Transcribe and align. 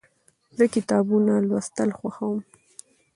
زه 0.57 0.63
کتابونه 0.75 1.33
لوستل 1.47 1.89
خوښوم. 1.97 2.39